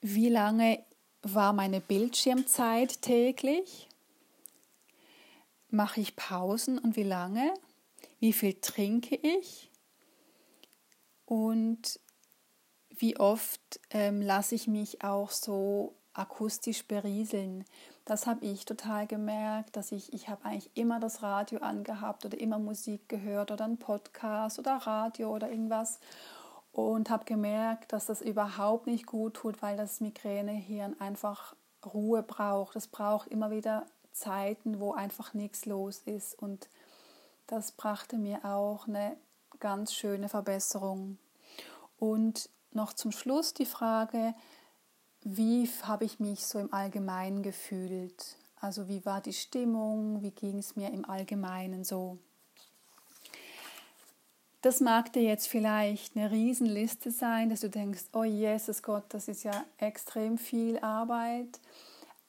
Wie 0.00 0.28
lange 0.28 0.84
war 1.22 1.52
meine 1.52 1.80
Bildschirmzeit 1.80 3.00
täglich? 3.02 3.88
Mache 5.70 6.00
ich 6.00 6.16
Pausen 6.16 6.78
und 6.78 6.96
wie 6.96 7.04
lange? 7.04 7.54
Wie 8.18 8.32
viel 8.32 8.54
trinke 8.54 9.16
ich? 9.16 9.70
Und 11.24 11.98
wie 12.90 13.18
oft 13.18 13.80
ähm, 13.90 14.20
lasse 14.20 14.54
ich 14.54 14.68
mich 14.68 15.02
auch 15.02 15.30
so 15.30 15.94
akustisch 16.12 16.84
berieseln? 16.86 17.64
Das 18.04 18.26
habe 18.26 18.44
ich 18.44 18.64
total 18.64 19.06
gemerkt, 19.06 19.76
dass 19.76 19.92
ich, 19.92 20.12
ich 20.12 20.28
habe 20.28 20.44
eigentlich 20.44 20.70
immer 20.74 21.00
das 21.00 21.22
Radio 21.22 21.60
angehabt 21.60 22.24
oder 22.26 22.38
immer 22.38 22.58
Musik 22.58 23.08
gehört 23.08 23.50
oder 23.50 23.64
einen 23.64 23.78
Podcast 23.78 24.58
oder 24.58 24.74
Radio 24.74 25.34
oder 25.34 25.50
irgendwas 25.50 26.00
und 26.72 27.10
habe 27.10 27.24
gemerkt, 27.24 27.92
dass 27.92 28.06
das 28.06 28.22
überhaupt 28.22 28.86
nicht 28.86 29.06
gut 29.06 29.34
tut, 29.34 29.62
weil 29.62 29.76
das 29.76 30.00
Migränehirn 30.00 31.00
einfach 31.00 31.54
Ruhe 31.84 32.22
braucht. 32.22 32.76
Es 32.76 32.88
braucht 32.88 33.28
immer 33.28 33.50
wieder 33.50 33.86
Zeiten, 34.12 34.80
wo 34.80 34.92
einfach 34.92 35.34
nichts 35.34 35.66
los 35.66 36.00
ist 36.00 36.34
und 36.38 36.68
das 37.46 37.72
brachte 37.72 38.16
mir 38.16 38.44
auch 38.44 38.88
eine 38.88 39.16
ganz 39.60 39.92
schöne 39.92 40.28
Verbesserung. 40.28 41.18
Und 41.98 42.48
noch 42.72 42.94
zum 42.94 43.12
Schluss 43.12 43.52
die 43.54 43.66
Frage, 43.66 44.34
wie 45.22 45.68
habe 45.82 46.04
ich 46.04 46.18
mich 46.18 46.46
so 46.46 46.58
im 46.58 46.72
Allgemeinen 46.72 47.42
gefühlt? 47.42 48.36
Also 48.56 48.88
wie 48.88 49.04
war 49.04 49.20
die 49.20 49.32
Stimmung? 49.32 50.22
Wie 50.22 50.30
ging 50.30 50.58
es 50.58 50.76
mir 50.76 50.90
im 50.92 51.04
Allgemeinen 51.04 51.84
so? 51.84 52.18
Das 54.62 54.80
mag 54.80 55.12
dir 55.12 55.22
jetzt 55.22 55.48
vielleicht 55.48 56.16
eine 56.16 56.30
Riesenliste 56.30 57.10
sein, 57.10 57.50
dass 57.50 57.62
du 57.62 57.68
denkst, 57.68 58.04
oh 58.12 58.22
Jesus 58.22 58.84
Gott, 58.84 59.02
das 59.08 59.26
ist 59.26 59.42
ja 59.42 59.64
extrem 59.78 60.38
viel 60.38 60.78
Arbeit. 60.78 61.58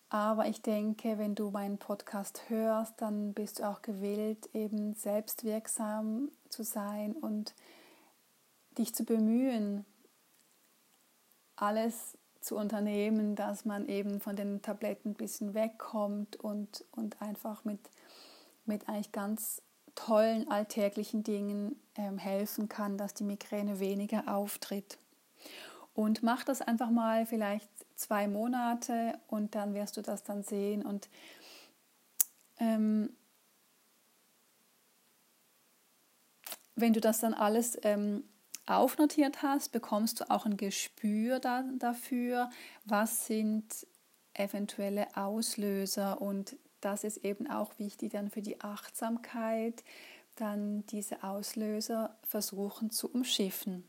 Aber 0.10 0.48
ich 0.48 0.64
denke, 0.64 1.20
wenn 1.20 1.36
du 1.36 1.52
meinen 1.52 1.78
Podcast 1.78 2.42
hörst, 2.50 2.96
dann 2.98 3.34
bist 3.34 3.60
du 3.60 3.70
auch 3.70 3.84
gewillt, 3.84 4.50
eben 4.56 4.96
selbstwirksam 4.96 6.30
zu 6.50 6.64
sein 6.64 7.14
und 7.14 7.54
dich 8.80 8.96
zu 8.96 9.04
bemühen, 9.06 9.86
alles 11.56 12.18
zu 12.42 12.58
unternehmen, 12.58 13.36
dass 13.36 13.64
man 13.64 13.88
eben 13.88 14.20
von 14.20 14.36
den 14.36 14.64
Tabletten 14.64 15.12
ein 15.12 15.16
bisschen 15.16 15.54
wegkommt 15.54 16.36
und, 16.38 16.84
und 16.94 17.22
einfach 17.22 17.64
mit, 17.64 17.80
mit 18.66 18.90
eigentlich 18.90 19.12
ganz 19.12 19.62
tollen 19.96 20.50
alltäglichen 20.50 21.24
Dingen 21.24 21.80
ähm, 21.96 22.18
helfen 22.18 22.70
kann, 22.70 22.98
dass 22.98 23.14
die 23.14 23.24
Migräne 23.24 23.80
weniger 23.80 24.34
auftritt. 24.34 24.98
Und 25.94 26.24
mach 26.24 26.44
das 26.44 26.62
einfach 26.62 26.90
mal 26.90 27.26
vielleicht 27.26 27.70
zwei 27.96 28.28
Monate 28.28 29.20
und 29.28 29.56
dann 29.56 29.74
wirst 29.74 29.98
du 29.98 30.02
das 30.02 30.24
dann 30.24 30.44
sehen. 30.44 30.84
Und 30.84 31.08
ähm, 32.60 33.16
wenn 36.76 36.94
du 36.94 37.00
das 37.00 37.20
dann 37.20 37.34
alles 37.34 37.78
ähm, 37.84 38.24
aufnotiert 38.66 39.44
hast, 39.44 39.72
bekommst 39.72 40.20
du 40.20 40.30
auch 40.30 40.46
ein 40.46 40.58
Gespür 40.58 41.40
da, 41.40 41.64
dafür, 41.78 42.50
was 42.86 43.28
sind 43.28 43.86
eventuelle 44.34 45.16
Auslöser 45.16 46.22
und 46.22 46.56
das 46.84 47.04
ist 47.04 47.18
eben 47.18 47.50
auch 47.50 47.78
wichtig 47.80 48.12
dann 48.12 48.30
für 48.30 48.42
die 48.42 48.62
Achtsamkeit, 48.62 49.84
dann 50.36 50.86
diese 50.88 51.24
Auslöser 51.24 52.16
versuchen 52.24 52.90
zu 52.90 53.12
umschiffen. 53.12 53.84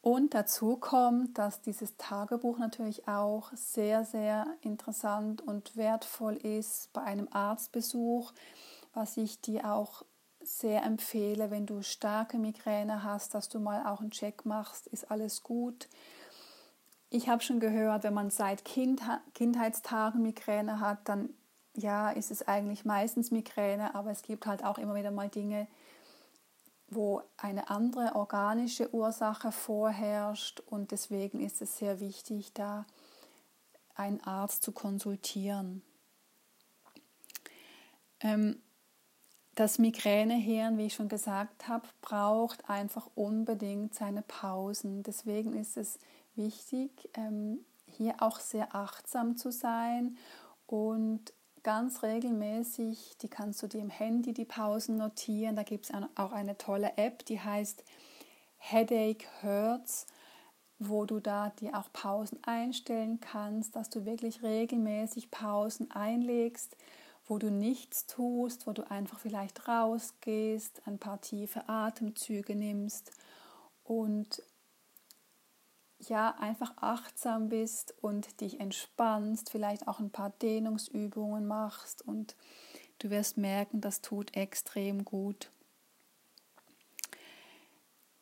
Und 0.00 0.34
dazu 0.34 0.76
kommt, 0.76 1.38
dass 1.38 1.62
dieses 1.62 1.96
Tagebuch 1.96 2.58
natürlich 2.58 3.08
auch 3.08 3.50
sehr, 3.54 4.04
sehr 4.04 4.46
interessant 4.60 5.40
und 5.40 5.76
wertvoll 5.76 6.36
ist 6.36 6.92
bei 6.92 7.02
einem 7.02 7.26
Arztbesuch, 7.30 8.32
was 8.92 9.16
ich 9.16 9.40
dir 9.40 9.72
auch 9.72 10.04
sehr 10.42 10.82
empfehle, 10.82 11.50
wenn 11.50 11.64
du 11.64 11.82
starke 11.82 12.36
Migräne 12.38 13.02
hast, 13.02 13.34
dass 13.34 13.48
du 13.48 13.60
mal 13.60 13.86
auch 13.86 14.00
einen 14.00 14.10
Check 14.10 14.44
machst, 14.44 14.86
ist 14.88 15.10
alles 15.10 15.42
gut. 15.42 15.88
Ich 17.14 17.28
habe 17.28 17.44
schon 17.44 17.60
gehört, 17.60 18.02
wenn 18.02 18.12
man 18.12 18.30
seit 18.30 18.64
kind, 18.64 19.00
Kindheitstagen 19.34 20.20
Migräne 20.20 20.80
hat, 20.80 21.08
dann 21.08 21.28
ja, 21.76 22.10
ist 22.10 22.32
es 22.32 22.48
eigentlich 22.48 22.84
meistens 22.84 23.30
Migräne, 23.30 23.94
aber 23.94 24.10
es 24.10 24.22
gibt 24.22 24.46
halt 24.46 24.64
auch 24.64 24.78
immer 24.78 24.96
wieder 24.96 25.12
mal 25.12 25.28
Dinge, 25.28 25.68
wo 26.88 27.22
eine 27.36 27.70
andere 27.70 28.16
organische 28.16 28.92
Ursache 28.92 29.52
vorherrscht 29.52 30.58
und 30.66 30.90
deswegen 30.90 31.38
ist 31.38 31.62
es 31.62 31.78
sehr 31.78 32.00
wichtig, 32.00 32.52
da 32.52 32.84
einen 33.94 34.20
Arzt 34.24 34.64
zu 34.64 34.72
konsultieren. 34.72 35.82
Ähm, 38.18 38.60
das 39.54 39.78
Migränehirn, 39.78 40.78
wie 40.78 40.86
ich 40.86 40.94
schon 40.94 41.08
gesagt 41.08 41.68
habe, 41.68 41.86
braucht 42.00 42.68
einfach 42.68 43.08
unbedingt 43.14 43.94
seine 43.94 44.22
Pausen. 44.22 45.04
Deswegen 45.04 45.54
ist 45.54 45.76
es 45.76 46.00
wichtig, 46.36 46.90
ähm, 47.14 47.64
hier 47.86 48.16
auch 48.20 48.40
sehr 48.40 48.74
achtsam 48.74 49.36
zu 49.36 49.52
sein 49.52 50.16
und 50.66 51.32
ganz 51.62 52.02
regelmäßig, 52.02 53.16
die 53.22 53.28
kannst 53.28 53.62
du 53.62 53.66
dir 53.66 53.80
im 53.80 53.90
Handy 53.90 54.32
die 54.32 54.44
Pausen 54.44 54.96
notieren. 54.96 55.56
Da 55.56 55.62
gibt 55.62 55.86
es 55.86 55.92
auch 56.16 56.32
eine 56.32 56.58
tolle 56.58 56.96
App, 56.96 57.24
die 57.24 57.40
heißt 57.40 57.82
Headache 58.58 59.26
Hurts, 59.42 60.06
wo 60.78 61.04
du 61.04 61.20
da 61.20 61.50
dir 61.50 61.78
auch 61.78 61.92
Pausen 61.92 62.38
einstellen 62.44 63.20
kannst, 63.20 63.76
dass 63.76 63.90
du 63.90 64.04
wirklich 64.04 64.42
regelmäßig 64.42 65.30
Pausen 65.30 65.90
einlegst, 65.90 66.76
wo 67.26 67.38
du 67.38 67.50
nichts 67.50 68.06
tust, 68.06 68.66
wo 68.66 68.72
du 68.72 68.90
einfach 68.90 69.18
vielleicht 69.18 69.66
rausgehst, 69.66 70.82
ein 70.86 70.98
paar 70.98 71.20
tiefe 71.20 71.68
Atemzüge 71.68 72.54
nimmst 72.54 73.12
und 73.84 74.42
ja 76.08 76.34
einfach 76.38 76.72
achtsam 76.76 77.48
bist 77.48 77.94
und 78.00 78.40
dich 78.40 78.60
entspannst, 78.60 79.50
vielleicht 79.50 79.88
auch 79.88 80.00
ein 80.00 80.10
paar 80.10 80.30
Dehnungsübungen 80.30 81.46
machst 81.46 82.02
und 82.02 82.36
du 82.98 83.10
wirst 83.10 83.36
merken, 83.36 83.80
das 83.80 84.00
tut 84.00 84.36
extrem 84.36 85.04
gut. 85.04 85.50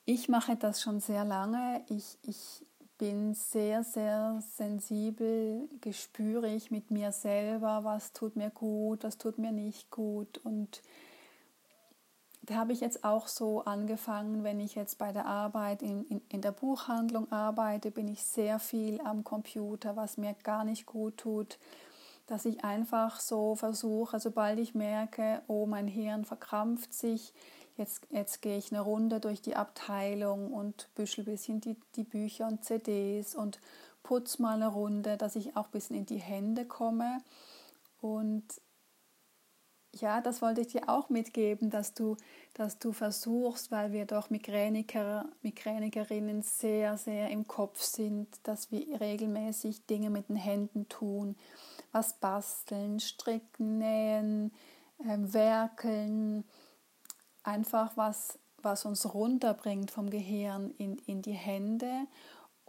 Ich 0.04 0.28
mache 0.28 0.56
das 0.56 0.82
schon 0.82 1.00
sehr 1.00 1.24
lange. 1.24 1.84
Ich, 1.88 2.18
ich 2.22 2.66
bin 2.98 3.34
sehr, 3.34 3.84
sehr 3.84 4.42
sensibel, 4.56 5.68
gespürig 5.80 6.70
mit 6.70 6.90
mir 6.90 7.12
selber, 7.12 7.84
was 7.84 8.12
tut 8.12 8.36
mir 8.36 8.50
gut, 8.50 9.04
was 9.04 9.18
tut 9.18 9.38
mir 9.38 9.52
nicht 9.52 9.90
gut 9.90 10.38
und 10.38 10.82
da 12.42 12.54
habe 12.54 12.72
ich 12.72 12.80
jetzt 12.80 13.04
auch 13.04 13.28
so 13.28 13.64
angefangen, 13.64 14.42
wenn 14.44 14.61
ich 14.61 14.75
jetzt 14.75 14.99
bei 14.99 15.12
der 15.12 15.26
Arbeit 15.26 15.82
in, 15.82 16.04
in, 16.06 16.20
in 16.28 16.40
der 16.40 16.52
Buchhandlung 16.52 17.30
arbeite, 17.30 17.90
bin 17.90 18.08
ich 18.08 18.25
sehr 18.25 18.58
viel 18.58 19.00
am 19.02 19.25
Computer, 19.25 19.96
was 19.96 20.16
mir 20.16 20.34
gar 20.42 20.64
nicht 20.64 20.87
gut 20.87 21.18
tut 21.18 21.58
dass 22.26 22.44
ich 22.44 22.64
einfach 22.64 23.20
so 23.20 23.56
versuche, 23.56 24.20
sobald 24.20 24.58
ich 24.58 24.75
merke, 24.75 25.42
oh, 25.49 25.66
mein 25.66 25.87
Hirn 25.87 26.25
verkrampft 26.25 26.94
sich, 26.94 27.34
jetzt, 27.76 28.06
jetzt 28.11 28.42
gehe 28.42 28.56
ich 28.58 28.72
eine 28.72 28.80
Runde 28.80 29.20
durch 29.20 29.42
die 29.42 29.56
Abteilung 29.56 30.52
und 30.52 30.88
büschel 30.94 31.25
ein 31.25 31.32
bisschen 31.32 31.61
die, 31.61 31.76
die 31.96 32.04
Bücher 32.04 32.46
und 32.46 32.64
CDs 32.64 33.34
und 33.34 33.61
putz 34.02 34.38
mal 34.38 34.54
eine 34.54 34.68
Runde, 34.68 35.16
dass 35.16 35.37
ich 35.37 35.56
auch 35.56 35.66
ein 35.66 35.72
bisschen 35.72 35.96
in 35.96 36.06
die 36.06 36.18
Hände 36.18 36.64
komme. 36.64 37.18
Und 38.00 38.44
ja, 39.94 40.20
das 40.20 40.40
wollte 40.40 40.62
ich 40.62 40.68
dir 40.68 40.88
auch 40.88 41.11
mitgeben, 41.11 41.70
dass 41.70 41.94
du, 41.94 42.16
dass 42.54 42.78
du 42.78 42.92
versuchst, 42.92 43.70
weil 43.70 43.92
wir 43.92 44.06
doch 44.06 44.30
Migräniker, 44.30 45.26
Migränikerinnen 45.42 46.42
sehr, 46.42 46.96
sehr 46.96 47.30
im 47.30 47.46
Kopf 47.46 47.82
sind, 47.82 48.28
dass 48.44 48.70
wir 48.70 49.00
regelmäßig 49.00 49.87
Dinge 49.87 50.11
mit 50.11 50.28
den 50.28 50.37
Händen 50.37 50.88
tun, 50.88 51.37
was 51.92 52.14
basteln, 52.14 53.00
stricken, 53.00 53.78
nähen, 53.78 54.52
äh, 54.99 55.18
werkeln, 55.18 56.44
einfach 57.42 57.96
was, 57.96 58.38
was 58.62 58.87
uns 58.87 59.12
runterbringt 59.12 59.90
vom 59.90 60.08
Gehirn 60.08 60.70
in, 60.78 60.99
in 61.06 61.20
die 61.20 61.32
Hände 61.32 62.06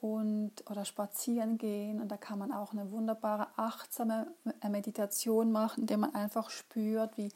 und 0.04 0.70
oder 0.70 0.84
spazieren 0.84 1.58
gehen 1.58 2.02
und 2.02 2.10
da 2.10 2.18
kann 2.18 2.38
man 2.38 2.52
auch 2.52 2.74
eine 2.74 2.92
wunderbare 2.92 3.48
achtsame 3.56 4.28
Meditation 4.70 5.54
machen, 5.54 5.84
indem 5.84 6.02
man 6.02 6.14
einfach 6.14 6.50
spürt, 6.50 7.18
wie 7.18 7.32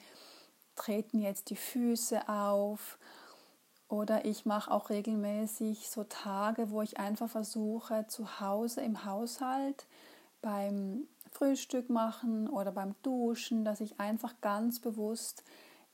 treten 0.75 1.19
jetzt 1.19 1.49
die 1.49 1.55
Füße 1.55 2.27
auf 2.27 2.99
oder 3.87 4.25
ich 4.25 4.45
mache 4.45 4.69
auch 4.69 4.89
regelmäßig 4.89 5.89
so 5.89 6.03
Tage, 6.03 6.69
wo 6.69 6.81
ich 6.81 6.99
einfach 6.99 7.29
versuche 7.29 8.05
zu 8.07 8.41
Hause 8.41 8.81
im 8.81 9.05
Haushalt 9.05 9.85
beim 10.41 11.07
Frühstück 11.31 11.89
machen 11.89 12.49
oder 12.49 12.73
beim 12.73 12.95
Duschen, 13.01 13.63
dass 13.63 13.79
ich 13.79 13.97
einfach 13.97 14.41
ganz 14.41 14.81
bewusst 14.81 15.45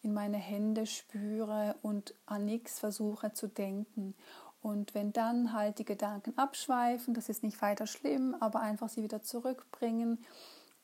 in 0.02 0.12
meine 0.12 0.38
Hände 0.38 0.88
spüre 0.88 1.76
und 1.84 2.16
an 2.26 2.46
nichts 2.46 2.80
versuche 2.80 3.32
zu 3.34 3.48
denken. 3.48 4.16
Und 4.64 4.96
wenn 4.96 5.12
dann 5.12 5.52
halt 5.52 5.78
die 5.78 5.86
Gedanken 5.86 6.38
abschweifen, 6.38 7.14
das 7.14 7.28
ist 7.28 7.44
nicht 7.44 7.62
weiter 7.62 7.86
schlimm, 7.86 8.34
aber 8.40 8.62
einfach 8.62 8.88
sie 8.88 9.04
wieder 9.04 9.22
zurückbringen 9.22 10.24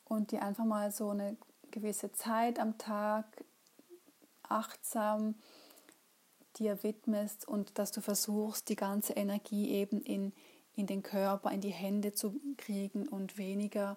und 0.03 0.31
die 0.31 0.39
einfach 0.39 0.65
mal 0.65 0.91
so 0.91 1.12
eine 1.12 1.38
gewisse 1.71 2.12
Zeit 2.12 2.59
am 2.59 2.77
Tag 2.77 3.25
achtsam 4.43 5.36
dir 6.57 6.83
widmest 6.83 7.48
und 7.48 7.79
dass 7.79 7.93
du 7.93 8.01
versuchst, 8.01 8.67
die 8.67 8.75
ganze 8.75 9.13
Energie 9.13 9.69
eben 9.69 10.01
in, 10.01 10.33
in 10.75 10.86
den 10.86 11.01
Körper, 11.01 11.50
in 11.50 11.62
die 11.62 11.69
Hände 11.69 12.12
zu 12.12 12.38
kriegen 12.57 13.07
und 13.07 13.38
weniger, 13.38 13.95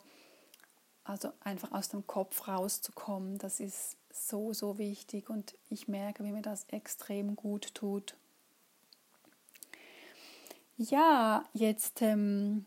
also 1.02 1.32
einfach 1.40 1.72
aus 1.72 1.88
dem 1.88 2.06
Kopf 2.06 2.46
rauszukommen. 2.46 3.38
Das 3.38 3.58
ist 3.58 3.96
so, 4.12 4.52
so 4.52 4.78
wichtig 4.78 5.28
und 5.28 5.56
ich 5.70 5.88
merke, 5.88 6.22
wie 6.22 6.30
mir 6.30 6.42
das 6.42 6.66
extrem 6.68 7.34
gut 7.34 7.74
tut. 7.74 8.14
Ja, 10.90 11.44
jetzt 11.52 12.02
ähm, 12.02 12.66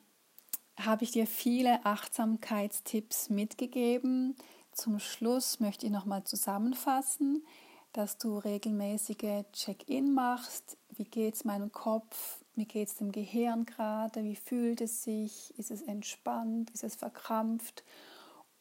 habe 0.79 1.03
ich 1.03 1.11
dir 1.11 1.27
viele 1.27 1.85
Achtsamkeitstipps 1.85 3.29
mitgegeben. 3.29 4.37
Zum 4.71 4.99
Schluss 4.99 5.59
möchte 5.59 5.85
ich 5.85 5.91
nochmal 5.91 6.23
zusammenfassen, 6.23 7.45
dass 7.91 8.17
du 8.17 8.37
regelmäßige 8.37 9.43
Check-in 9.51 10.13
machst. 10.13 10.77
Wie 10.91 11.03
geht 11.03 11.35
es 11.35 11.43
meinem 11.43 11.73
Kopf? 11.73 12.39
Wie 12.55 12.63
geht 12.63 12.87
es 12.87 12.95
dem 12.95 13.11
Gehirn 13.11 13.65
gerade? 13.65 14.23
Wie 14.23 14.37
fühlt 14.37 14.79
es 14.79 15.03
sich? 15.03 15.53
Ist 15.57 15.71
es 15.71 15.81
entspannt? 15.81 16.69
Ist 16.69 16.85
es 16.85 16.95
verkrampft? 16.95 17.83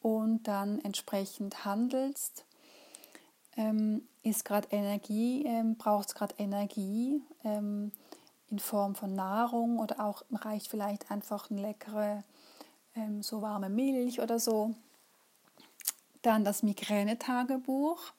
Und 0.00 0.49
dann 0.49 0.80
entsprechend 0.80 1.64
handelst. 1.64 2.44
Ähm, 3.57 4.02
ist 4.24 4.44
gerade 4.44 4.66
Energie, 4.72 5.44
ähm, 5.46 5.76
braucht 5.76 6.09
es 6.09 6.14
gerade 6.16 6.35
Energie? 6.38 7.22
Ähm, 7.44 7.92
in 8.50 8.59
Form 8.59 8.94
von 8.94 9.14
Nahrung 9.14 9.78
oder 9.78 10.00
auch 10.00 10.24
reicht 10.33 10.68
vielleicht 10.68 11.11
einfach 11.11 11.50
eine 11.50 11.62
leckere, 11.62 12.24
ähm, 12.94 13.22
so 13.22 13.42
warme 13.42 13.68
Milch 13.68 14.20
oder 14.20 14.38
so. 14.38 14.74
Dann 16.22 16.44
das 16.44 16.62
Migränetagebuch, 16.62 18.12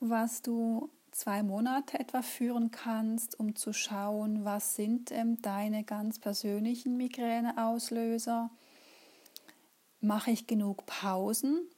was 0.00 0.42
du 0.42 0.90
zwei 1.10 1.42
Monate 1.42 1.98
etwa 1.98 2.22
führen 2.22 2.70
kannst, 2.70 3.38
um 3.38 3.56
zu 3.56 3.72
schauen, 3.72 4.44
was 4.44 4.74
sind 4.76 5.10
ähm, 5.10 5.40
deine 5.42 5.84
ganz 5.84 6.18
persönlichen 6.18 6.96
Migräneauslöser. 6.96 8.50
Mache 10.00 10.30
ich 10.30 10.46
genug 10.46 10.86
Pausen 10.86 11.68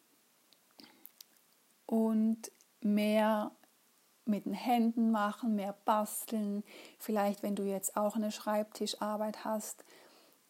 und 1.87 2.53
mehr 2.81 3.51
mit 4.25 4.47
den 4.47 4.55
Händen 4.55 5.11
machen, 5.11 5.57
mehr 5.57 5.75
basteln. 5.85 6.63
Vielleicht, 6.99 7.43
wenn 7.43 7.57
du 7.57 7.65
jetzt 7.65 7.97
auch 7.97 8.17
eine 8.17 8.31
Schreibtischarbeit 8.31 9.45
hast, 9.45 9.85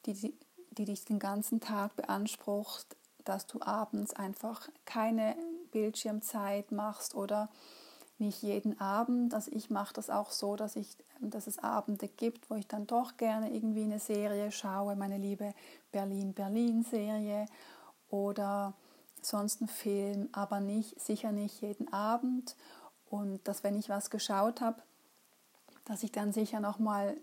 die, 0.07 0.35
die, 0.71 0.85
dich 0.85 1.05
den 1.05 1.19
ganzen 1.19 1.61
Tag 1.61 1.97
beansprucht, 1.97 2.97
dass 3.25 3.47
du 3.47 3.63
abends 3.63 4.15
einfach 4.15 4.69
keine 4.85 5.37
Bildschirmzeit 5.71 6.73
machst 6.73 7.15
oder 7.15 7.49
nicht 8.19 8.43
jeden 8.43 8.81
Abend. 8.81 9.35
Also 9.35 9.51
ich 9.53 9.71
mache 9.71 9.95
das 9.95 10.11
auch 10.11 10.31
so, 10.31 10.57
dass, 10.57 10.77
ich, 10.77 10.97
dass 11.21 11.47
es 11.47 11.59
Abende 11.59 12.09
gibt, 12.09 12.51
wo 12.51 12.55
ich 12.55 12.67
dann 12.67 12.87
doch 12.87 13.17
gerne 13.17 13.53
irgendwie 13.55 13.85
eine 13.85 13.99
Serie 13.99 14.51
schaue, 14.53 14.97
meine 14.97 15.19
liebe 15.19 15.55
Berlin-Berlin-Serie 15.93 17.47
oder 18.11 18.75
sonst 19.21 19.61
einen 19.61 19.69
Film, 19.69 20.29
aber 20.33 20.61
nicht, 20.61 21.01
sicher 21.01 21.33
nicht 21.33 21.61
jeden 21.61 21.93
Abend. 21.93 22.57
Und 23.13 23.47
dass 23.47 23.63
wenn 23.63 23.77
ich 23.77 23.91
was 23.91 24.09
geschaut 24.09 24.63
habe, 24.63 24.81
dass 25.85 26.03
ich 26.03 26.13
dann 26.13 26.33
sicher 26.33 26.61
noch 26.61 26.79
mal 26.79 27.15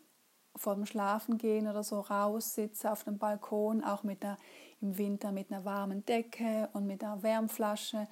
vor 0.56 0.76
dem 0.76 0.86
Schlafengehen 0.86 1.68
oder 1.68 1.82
so 1.82 2.00
raus 2.00 2.54
sitze 2.54 2.92
auf 2.92 3.06
dem 3.06 3.18
Balkon, 3.18 3.84
auch 3.84 4.04
mit 4.04 4.22
der, 4.22 4.38
im 4.82 5.00
Winter 5.00 5.32
mit 5.32 5.52
einer 5.52 5.66
warmen 5.66 6.06
Decke 6.06 6.70
und 6.74 6.86
mit 6.86 7.04
einer 7.04 7.24
Wärmflasche 7.24 8.08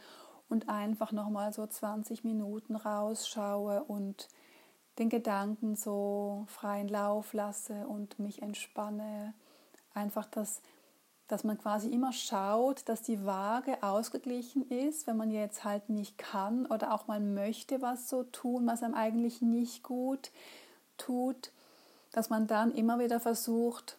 und 0.49 0.69
einfach 0.69 1.11
noch 1.11 1.29
mal 1.29 1.53
so 1.53 1.67
20 1.67 2.23
Minuten 2.23 2.75
rausschaue 2.75 3.83
und 3.83 4.27
den 4.97 5.09
Gedanken 5.09 5.75
so 5.75 6.45
freien 6.47 6.87
Lauf 6.87 7.33
lasse 7.33 7.85
und 7.85 8.17
mich 8.17 8.41
entspanne. 8.41 9.35
Einfach 9.93 10.25
das 10.25 10.63
dass 11.27 11.43
man 11.43 11.57
quasi 11.57 11.89
immer 11.89 12.13
schaut, 12.13 12.87
dass 12.87 13.01
die 13.01 13.25
Waage 13.25 13.83
ausgeglichen 13.83 14.69
ist, 14.69 15.07
wenn 15.07 15.17
man 15.17 15.29
jetzt 15.29 15.63
halt 15.63 15.89
nicht 15.89 16.17
kann 16.17 16.65
oder 16.65 16.93
auch 16.93 17.07
mal 17.07 17.19
möchte 17.19 17.81
was 17.81 18.09
so 18.09 18.23
tun, 18.23 18.65
was 18.65 18.81
einem 18.81 18.93
eigentlich 18.93 19.41
nicht 19.41 19.83
gut 19.83 20.31
tut, 20.97 21.51
dass 22.11 22.29
man 22.29 22.47
dann 22.47 22.73
immer 22.73 22.99
wieder 22.99 23.19
versucht, 23.19 23.97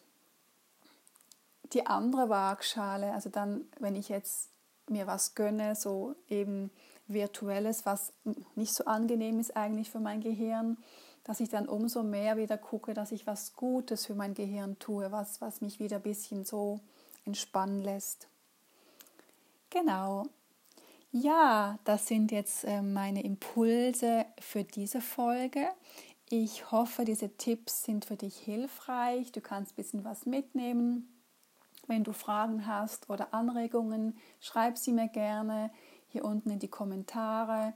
die 1.73 1.85
andere 1.85 2.29
Waagschale, 2.29 3.13
also 3.13 3.29
dann, 3.29 3.65
wenn 3.79 3.95
ich 3.95 4.09
jetzt 4.09 4.49
mir 4.87 5.05
was 5.05 5.35
gönne, 5.35 5.75
so 5.75 6.15
eben 6.27 6.71
virtuelles, 7.07 7.85
was 7.85 8.11
nicht 8.55 8.73
so 8.73 8.85
angenehm 8.85 9.39
ist 9.39 9.55
eigentlich 9.55 9.91
für 9.91 9.99
mein 9.99 10.21
Gehirn, 10.21 10.77
dass 11.23 11.39
ich 11.39 11.49
dann 11.49 11.67
umso 11.67 12.01
mehr 12.01 12.37
wieder 12.37 12.57
gucke, 12.57 12.95
dass 12.95 13.11
ich 13.11 13.27
was 13.27 13.53
Gutes 13.53 14.07
für 14.07 14.15
mein 14.15 14.33
Gehirn 14.33 14.79
tue, 14.79 15.11
was, 15.11 15.41
was 15.41 15.61
mich 15.61 15.79
wieder 15.79 15.97
ein 15.97 16.01
bisschen 16.01 16.43
so 16.43 16.79
entspannen 17.29 17.81
lässt. 17.81 18.27
Genau. 19.69 20.25
Ja, 21.11 21.77
das 21.83 22.07
sind 22.07 22.31
jetzt 22.31 22.65
äh, 22.65 22.81
meine 22.81 23.23
Impulse 23.23 24.25
für 24.39 24.63
diese 24.63 24.99
Folge. 24.99 25.67
Ich 26.29 26.71
hoffe, 26.71 27.05
diese 27.05 27.37
Tipps 27.37 27.83
sind 27.83 28.05
für 28.05 28.15
dich 28.15 28.37
hilfreich. 28.37 29.31
Du 29.31 29.41
kannst 29.41 29.73
ein 29.73 29.75
bisschen 29.75 30.03
was 30.03 30.25
mitnehmen. 30.25 31.07
Wenn 31.87 32.03
du 32.03 32.13
Fragen 32.13 32.67
hast 32.67 33.09
oder 33.09 33.33
Anregungen, 33.33 34.17
schreib 34.39 34.77
sie 34.77 34.91
mir 34.91 35.07
gerne 35.07 35.71
hier 36.07 36.25
unten 36.25 36.49
in 36.49 36.59
die 36.59 36.67
Kommentare 36.67 37.73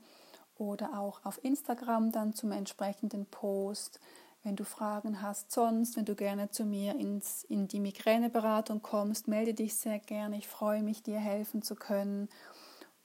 oder 0.55 0.99
auch 0.99 1.23
auf 1.25 1.43
Instagram 1.43 2.11
dann 2.11 2.33
zum 2.33 2.51
entsprechenden 2.51 3.25
Post. 3.27 3.99
Wenn 4.43 4.57
du 4.57 4.65
Fragen 4.65 5.21
hast 5.21 5.51
sonst, 5.51 5.95
wenn 5.95 6.03
du 6.03 6.15
gerne 6.15 6.51
zu 6.51 6.65
mir 6.65 6.99
ins, 6.99 7.45
in 7.45 7.69
die 7.69 7.79
Migräneberatung 7.79 8.81
kommst, 8.81 9.29
melde 9.29 9.53
dich 9.53 9.75
sehr 9.75 9.99
gerne. 9.99 10.37
Ich 10.37 10.49
freue 10.49 10.83
mich, 10.83 11.01
dir 11.01 11.19
helfen 11.19 11.61
zu 11.61 11.75
können. 11.75 12.27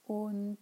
Und 0.05 0.59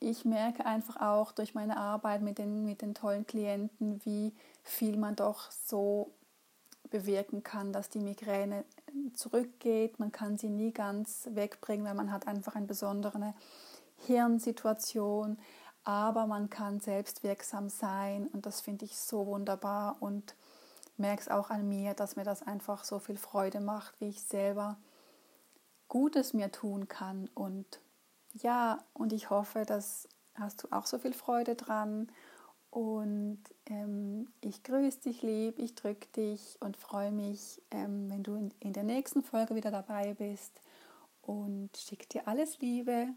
ich 0.00 0.24
merke 0.24 0.64
einfach 0.64 0.96
auch 0.96 1.32
durch 1.32 1.54
meine 1.54 1.76
Arbeit 1.76 2.22
mit 2.22 2.38
den, 2.38 2.64
mit 2.64 2.80
den 2.80 2.94
tollen 2.94 3.26
Klienten, 3.26 4.04
wie 4.04 4.34
viel 4.62 4.96
man 4.96 5.14
doch 5.14 5.50
so 5.50 6.14
bewirken 6.90 7.42
kann, 7.42 7.72
dass 7.72 7.90
die 7.90 8.00
Migräne 8.00 8.64
zurückgeht. 9.14 9.98
Man 9.98 10.10
kann 10.10 10.38
sie 10.38 10.48
nie 10.48 10.72
ganz 10.72 11.28
wegbringen, 11.32 11.86
weil 11.86 11.94
man 11.94 12.12
hat 12.12 12.26
einfach 12.26 12.54
eine 12.54 12.66
besondere 12.66 13.34
Hirnsituation. 14.06 15.38
Aber 15.84 16.26
man 16.26 16.50
kann 16.50 16.80
selbstwirksam 16.80 17.68
sein 17.68 18.28
und 18.28 18.46
das 18.46 18.60
finde 18.60 18.84
ich 18.84 18.98
so 18.98 19.26
wunderbar 19.26 19.96
und 20.00 20.34
merke 20.96 21.22
es 21.22 21.28
auch 21.28 21.50
an 21.50 21.68
mir, 21.68 21.94
dass 21.94 22.16
mir 22.16 22.24
das 22.24 22.42
einfach 22.42 22.84
so 22.84 22.98
viel 22.98 23.16
Freude 23.16 23.60
macht, 23.60 24.00
wie 24.00 24.08
ich 24.08 24.22
selber 24.22 24.76
Gutes 25.88 26.32
mir 26.32 26.50
tun 26.50 26.88
kann 26.88 27.28
und 27.34 27.80
ja, 28.34 28.82
und 28.94 29.12
ich 29.12 29.28
hoffe, 29.28 29.64
dass 29.66 30.08
hast 30.34 30.62
du 30.62 30.68
auch 30.70 30.86
so 30.86 30.98
viel 30.98 31.12
Freude 31.12 31.54
dran 31.54 32.08
und 32.70 33.38
ähm, 33.66 34.32
ich 34.40 34.62
grüße 34.62 35.00
dich 35.00 35.20
lieb, 35.20 35.58
ich 35.58 35.74
drücke 35.74 36.08
dich 36.16 36.56
und 36.60 36.78
freue 36.78 37.12
mich, 37.12 37.60
ähm, 37.70 38.08
wenn 38.10 38.22
du 38.22 38.34
in, 38.34 38.50
in 38.60 38.72
der 38.72 38.84
nächsten 38.84 39.22
Folge 39.22 39.54
wieder 39.54 39.70
dabei 39.70 40.14
bist 40.14 40.58
und 41.20 41.76
schicke 41.76 42.06
dir 42.06 42.26
alles 42.26 42.60
Liebe. 42.60 43.08